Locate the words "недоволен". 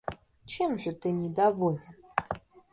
1.11-1.93